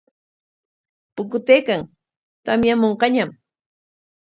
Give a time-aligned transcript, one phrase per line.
[1.15, 1.81] Pukutaykan,
[2.45, 3.29] tamyamunqañam.